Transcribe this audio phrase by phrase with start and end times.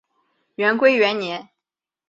[0.55, 1.49] 元龟元年。